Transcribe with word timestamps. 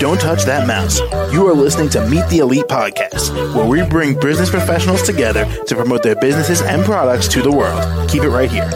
Don't 0.00 0.20
touch 0.20 0.42
that 0.44 0.66
mouse. 0.66 0.98
You 1.32 1.46
are 1.46 1.54
listening 1.54 1.88
to 1.90 2.04
Meet 2.08 2.28
the 2.28 2.38
Elite 2.38 2.64
Podcast, 2.64 3.32
where 3.54 3.64
we 3.64 3.88
bring 3.88 4.18
business 4.18 4.50
professionals 4.50 5.02
together 5.02 5.44
to 5.66 5.76
promote 5.76 6.02
their 6.02 6.16
businesses 6.16 6.62
and 6.62 6.84
products 6.84 7.28
to 7.28 7.42
the 7.42 7.52
world. 7.52 8.10
Keep 8.10 8.24
it 8.24 8.30
right 8.30 8.50
here. 8.50 8.68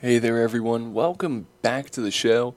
Hey 0.00 0.18
there, 0.18 0.42
everyone. 0.42 0.92
Welcome 0.92 1.46
back 1.62 1.90
to 1.90 2.00
the 2.00 2.10
show. 2.10 2.56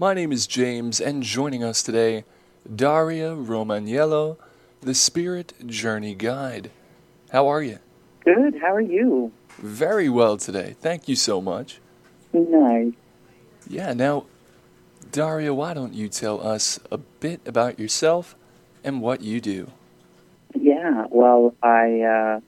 My 0.00 0.14
name 0.14 0.32
is 0.32 0.48
James, 0.48 1.00
and 1.00 1.22
joining 1.22 1.62
us 1.62 1.80
today, 1.80 2.24
Daria 2.74 3.36
Romaniello, 3.36 4.36
the 4.80 4.94
Spirit 4.94 5.52
Journey 5.64 6.16
Guide. 6.16 6.72
How 7.30 7.46
are 7.46 7.62
you? 7.62 7.78
Good. 8.24 8.58
How 8.60 8.74
are 8.74 8.80
you? 8.80 9.30
Very 9.58 10.08
well 10.08 10.36
today. 10.36 10.74
Thank 10.80 11.08
you 11.08 11.16
so 11.16 11.40
much. 11.40 11.80
Nice. 12.32 12.92
Yeah, 13.68 13.92
now, 13.92 14.26
Daria, 15.12 15.52
why 15.52 15.74
don't 15.74 15.94
you 15.94 16.08
tell 16.08 16.46
us 16.46 16.78
a 16.90 16.98
bit 16.98 17.40
about 17.46 17.78
yourself 17.78 18.36
and 18.84 19.00
what 19.00 19.20
you 19.20 19.40
do? 19.40 19.70
Yeah. 20.54 21.06
Well, 21.10 21.54
I 21.62 22.00
uh, 22.00 22.40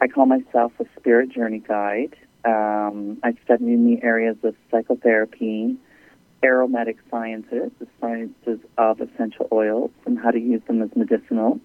I 0.00 0.08
call 0.08 0.26
myself 0.26 0.72
a 0.78 0.86
spirit 0.98 1.30
journey 1.30 1.58
guide. 1.58 2.16
Um, 2.44 3.18
I 3.24 3.34
study 3.44 3.72
in 3.72 3.84
the 3.86 4.02
areas 4.02 4.36
of 4.44 4.54
psychotherapy, 4.70 5.76
aromatic 6.44 6.98
sciences, 7.10 7.72
the 7.80 7.88
sciences 8.00 8.60
of 8.78 9.00
essential 9.00 9.48
oils, 9.50 9.90
and 10.04 10.18
how 10.18 10.30
to 10.30 10.38
use 10.38 10.62
them 10.66 10.80
as 10.82 10.90
medicinal 10.94 11.60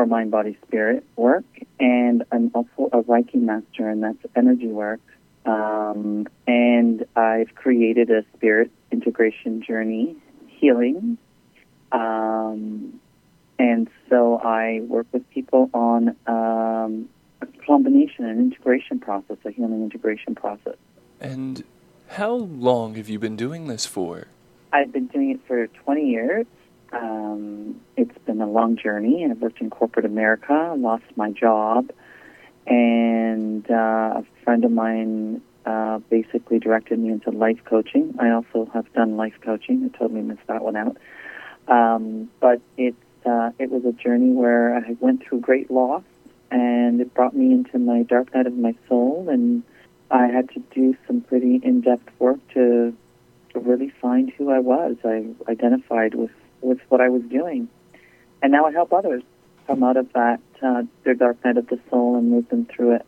for 0.00 0.06
mind, 0.06 0.30
body, 0.30 0.56
spirit 0.66 1.04
work. 1.16 1.44
And 1.78 2.24
I'm 2.32 2.50
also 2.54 2.88
a 2.90 3.02
Reiki 3.02 3.34
master, 3.34 3.86
and 3.86 4.02
that's 4.02 4.16
energy 4.34 4.68
work. 4.68 5.00
Um, 5.44 6.26
and 6.46 7.04
I've 7.16 7.54
created 7.54 8.10
a 8.10 8.24
spirit 8.34 8.70
integration 8.90 9.62
journey 9.62 10.16
healing. 10.46 11.18
Um, 11.92 12.98
and 13.58 13.90
so 14.08 14.38
I 14.38 14.80
work 14.88 15.06
with 15.12 15.28
people 15.28 15.68
on 15.74 16.16
um, 16.26 17.10
a 17.42 17.46
combination, 17.66 18.24
an 18.24 18.38
integration 18.38 19.00
process, 19.00 19.36
a 19.44 19.50
healing 19.50 19.82
integration 19.82 20.34
process. 20.34 20.76
And 21.20 21.62
how 22.08 22.32
long 22.32 22.94
have 22.94 23.10
you 23.10 23.18
been 23.18 23.36
doing 23.36 23.66
this 23.66 23.84
for? 23.84 24.28
I've 24.72 24.92
been 24.92 25.08
doing 25.08 25.32
it 25.32 25.40
for 25.46 25.66
20 25.66 26.06
years. 26.08 26.46
Um, 26.92 27.80
it's 27.96 28.16
been 28.26 28.40
a 28.40 28.48
long 28.48 28.76
journey. 28.76 29.26
I've 29.30 29.40
worked 29.40 29.60
in 29.60 29.70
corporate 29.70 30.06
America, 30.06 30.74
lost 30.76 31.04
my 31.16 31.30
job, 31.30 31.90
and 32.66 33.68
uh, 33.70 34.22
a 34.22 34.24
friend 34.44 34.64
of 34.64 34.72
mine 34.72 35.42
uh, 35.66 35.98
basically 36.10 36.58
directed 36.58 36.98
me 36.98 37.10
into 37.10 37.30
life 37.30 37.60
coaching. 37.64 38.14
I 38.18 38.30
also 38.30 38.68
have 38.72 38.92
done 38.92 39.16
life 39.16 39.34
coaching. 39.42 39.90
I 39.92 39.98
totally 39.98 40.22
missed 40.22 40.46
that 40.48 40.62
one 40.62 40.76
out. 40.76 40.96
Um, 41.68 42.30
but 42.40 42.60
it 42.76 42.94
uh, 43.24 43.50
it 43.58 43.70
was 43.70 43.84
a 43.84 43.92
journey 43.92 44.32
where 44.32 44.74
I 44.74 44.96
went 44.98 45.22
through 45.22 45.40
great 45.40 45.70
loss, 45.70 46.02
and 46.50 47.00
it 47.00 47.12
brought 47.14 47.36
me 47.36 47.52
into 47.52 47.78
my 47.78 48.02
dark 48.02 48.34
night 48.34 48.46
of 48.46 48.54
my 48.54 48.74
soul, 48.88 49.28
and 49.28 49.62
I 50.10 50.26
had 50.26 50.48
to 50.50 50.60
do 50.74 50.96
some 51.06 51.20
pretty 51.20 51.60
in-depth 51.62 52.08
work 52.18 52.38
to 52.54 52.94
to 53.52 53.60
really 53.60 53.92
find 54.00 54.30
who 54.30 54.50
I 54.50 54.58
was. 54.58 54.96
I 55.04 55.26
identified 55.48 56.14
with 56.14 56.30
with 56.60 56.78
what 56.88 57.00
I 57.00 57.08
was 57.08 57.22
doing, 57.22 57.68
and 58.42 58.52
now 58.52 58.66
I 58.66 58.72
help 58.72 58.92
others 58.92 59.22
come 59.66 59.82
out 59.82 59.96
of 59.96 60.12
that 60.12 60.40
uh, 60.62 60.82
their 61.04 61.14
dark 61.14 61.42
night 61.44 61.56
of 61.56 61.66
the 61.68 61.78
soul 61.90 62.16
and 62.16 62.30
move 62.30 62.48
them 62.48 62.66
through 62.66 62.96
it. 62.96 63.06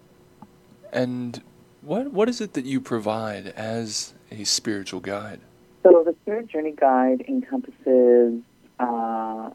And 0.93 1.43
what 1.81 2.13
what 2.13 2.29
is 2.29 2.41
it 2.41 2.55
that 2.55 2.65
you 2.65 2.81
provide 2.81 3.49
as 3.49 4.15
a 4.31 4.45
spiritual 4.45 5.01
guide? 5.01 5.41
So 5.83 6.03
the 6.05 6.15
Spirit 6.23 6.49
Journey 6.49 6.73
Guide 6.73 7.25
encompasses 7.27 8.41
uh, 8.79 9.51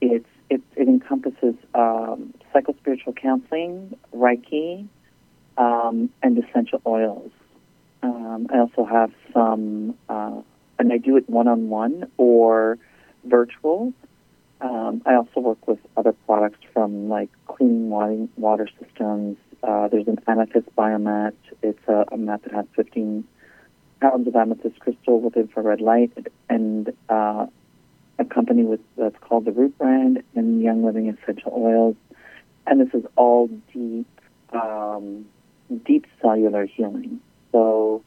it's 0.00 0.28
it, 0.50 0.60
it 0.76 0.86
encompasses 0.86 1.54
um, 1.74 2.34
psychospiritual 2.54 3.16
counseling, 3.16 3.96
Reiki, 4.14 4.86
um, 5.56 6.10
and 6.22 6.36
essential 6.38 6.82
oils. 6.86 7.30
Um, 8.02 8.48
I 8.52 8.58
also 8.58 8.84
have 8.84 9.12
some, 9.32 9.96
uh, 10.10 10.42
and 10.78 10.92
I 10.92 10.98
do 10.98 11.16
it 11.16 11.30
one 11.30 11.48
on 11.48 11.70
one 11.70 12.10
or 12.18 12.78
virtual. 13.24 13.92
Um, 14.60 15.02
I 15.04 15.14
also 15.14 15.40
work 15.40 15.66
with 15.66 15.78
other 15.96 16.12
products 16.26 16.60
from 16.72 17.08
like 17.08 17.30
cleaning 17.46 17.90
water, 17.90 18.28
water 18.36 18.68
systems. 18.80 19.36
Uh, 19.62 19.88
there's 19.88 20.06
an 20.06 20.18
amethyst 20.26 20.74
biomat. 20.76 21.34
It's 21.62 21.88
a, 21.88 22.04
a 22.12 22.16
mat 22.16 22.42
that 22.44 22.52
has 22.52 22.66
15 22.76 23.24
pounds 24.00 24.26
of 24.26 24.36
amethyst 24.36 24.78
crystal 24.80 25.20
with 25.20 25.36
infrared 25.36 25.80
light, 25.80 26.12
and 26.48 26.92
uh, 27.08 27.46
a 28.18 28.24
company 28.24 28.62
with 28.62 28.80
that's 28.96 29.16
called 29.20 29.44
the 29.44 29.52
Root 29.52 29.76
Brand 29.78 30.22
and 30.34 30.62
Young 30.62 30.84
Living 30.84 31.08
Essential 31.08 31.52
Oils. 31.54 31.96
And 32.66 32.80
this 32.80 32.94
is 32.94 33.04
all 33.16 33.48
deep, 33.72 34.06
um, 34.52 35.26
deep 35.84 36.06
cellular 36.20 36.66
healing. 36.66 37.20
So 37.50 38.02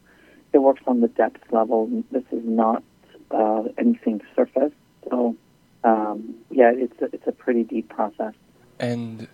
it 0.53 0.59
works 0.59 0.81
on 0.87 1.01
the 1.01 1.09
depth 1.09 1.51
level. 1.51 2.03
This 2.11 2.23
is 2.31 2.43
not 2.45 2.83
uh, 3.31 3.63
anything 3.77 4.21
surface. 4.35 4.71
So 5.09 5.35
um, 5.83 6.35
yeah, 6.49 6.71
it's 6.75 6.99
a, 7.01 7.05
it's 7.13 7.27
a 7.27 7.31
pretty 7.31 7.63
deep 7.63 7.89
process. 7.89 8.33
And 8.79 9.27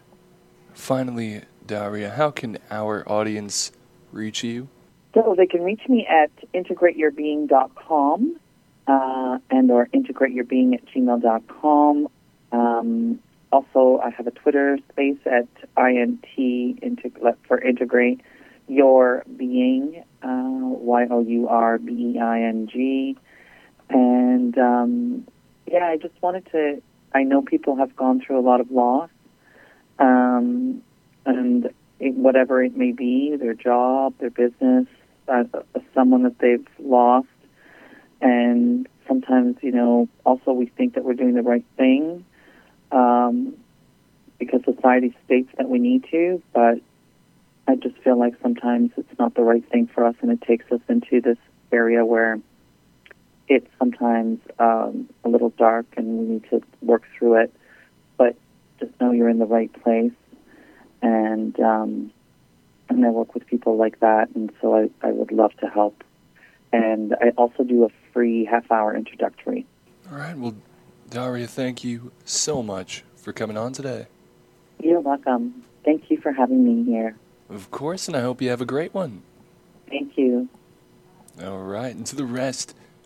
finally, 0.74 1.42
Daria, 1.66 2.12
how 2.12 2.32
can 2.32 2.58
our 2.70 3.10
audience 3.10 3.72
reach 4.12 4.44
you? 4.44 4.68
So 5.14 5.34
they 5.38 5.48
can 5.48 5.64
reach 5.64 5.82
me 5.88 6.06
at 6.08 6.32
integrateyourbeing.com 6.54 8.40
uh, 8.88 9.38
and 9.50 9.72
or 9.72 9.88
integrateyourbeing 9.88 10.74
at 10.74 10.86
gmail.com. 10.88 12.08
Um, 12.52 13.20
also, 13.52 14.02
I 14.04 14.10
have 14.12 14.28
a 14.28 14.32
Twitter 14.32 14.78
space 14.92 15.20
at 15.26 15.48
INT 15.78 16.26
integ- 16.38 17.36
for 17.48 17.60
integrate 17.62 18.22
your 18.68 19.26
being, 19.38 20.04
uh, 20.24 20.28
Y 20.28 21.08
O 21.10 21.22
U 21.22 21.48
R 21.50 21.78
B 21.78 22.14
E 22.16 22.20
I 22.20 22.42
N 22.42 22.68
G. 22.72 23.18
And 23.90 24.58
um, 24.58 25.28
yeah, 25.72 25.86
I 25.86 25.98
just 25.98 26.14
wanted 26.22 26.46
to. 26.52 26.82
I 27.14 27.24
know 27.24 27.42
people 27.42 27.78
have 27.78 27.96
gone 27.96 28.22
through 28.22 28.40
a 28.40 28.46
lot 28.46 28.60
of 28.60 28.72
loss, 28.72 29.10
um, 30.00 30.82
and 31.26 31.66
it, 32.00 32.14
whatever 32.14 32.62
it 32.62 32.76
may 32.76 32.92
be, 32.92 33.36
their 33.38 33.54
job, 33.54 34.14
their 34.20 34.30
business, 34.30 34.88
uh, 35.28 35.44
someone 35.94 36.24
that 36.24 36.40
they've 36.40 36.68
lost, 36.80 37.28
and 38.22 38.88
sometimes 39.08 39.58
you 39.62 39.72
know, 39.72 40.10
also 40.26 40.52
we 40.52 40.66
think 40.66 40.96
that 40.96 41.06
we're 41.06 41.14
doing 41.14 41.36
the 41.36 41.42
right 41.42 41.66
thing 41.78 42.26
um, 42.92 43.56
because 44.38 44.62
society 44.66 45.16
states 45.26 45.50
that 45.58 45.70
we 45.70 45.80
need 45.80 46.06
to, 46.12 46.42
but 46.54 46.80
I 47.68 47.76
just 47.76 47.98
feel 48.00 48.20
like 48.20 48.34
sometimes 48.42 48.92
it's 48.98 49.18
not 49.18 49.36
the 49.36 49.44
right 49.44 49.64
thing 49.72 49.88
for 49.88 50.06
us, 50.06 50.16
and 50.22 50.32
it 50.32 50.42
takes 50.42 50.70
us 50.70 50.82
into 50.90 51.22
this 51.22 51.38
area 51.72 52.06
where 52.06 52.40
it's 53.52 53.68
sometimes 53.78 54.40
um, 54.60 55.10
a 55.26 55.30
little 55.30 55.50
dark 55.50 55.86
and 55.98 56.08
we 56.18 56.26
need 56.26 56.50
to 56.50 56.62
work 56.82 57.04
through 57.18 57.42
it. 57.44 57.54
But 58.18 58.38
just 58.80 58.94
know 59.02 59.12
you're 59.12 59.28
in 59.28 59.40
the 59.40 59.46
right 59.46 59.72
place, 59.84 60.14
and 61.02 61.60
um, 61.60 62.12
and 62.88 63.06
I 63.06 63.10
work 63.10 63.34
with 63.34 63.46
people 63.48 63.76
like 63.76 64.00
that, 64.00 64.30
and 64.36 64.52
so 64.62 64.76
I, 64.76 64.90
I 65.06 65.12
would 65.12 65.32
love 65.32 65.54
to 65.58 65.68
help. 65.68 66.04
And 66.72 67.14
I 67.22 67.32
also 67.38 67.64
do 67.64 67.84
a 67.84 67.90
free 68.14 68.46
half 68.46 68.72
hour 68.72 68.96
introductory. 68.96 69.66
All 70.10 70.18
right. 70.18 70.38
Well, 70.38 70.56
Daria, 71.10 71.48
thank 71.48 71.84
you 71.84 72.14
so 72.24 72.64
much 72.64 73.04
for 73.18 73.34
coming 73.34 73.58
on 73.58 73.74
today. 73.74 74.08
You're 74.82 75.02
welcome. 75.02 75.64
Thank 75.84 76.10
you 76.10 76.22
for 76.22 76.32
having 76.32 76.64
me 76.64 76.90
here. 76.90 77.18
Of 77.50 77.70
course, 77.70 78.08
and 78.08 78.16
I 78.16 78.22
hope 78.22 78.42
you 78.42 78.50
have 78.50 78.62
a 78.62 78.66
great 78.66 78.94
one. 78.94 79.24
Thank 79.90 80.18
you. 80.18 80.48
All 81.44 81.60
right. 81.60 81.94
And 81.94 82.06
to 82.06 82.16
the 82.16 82.26
rest 82.26 82.76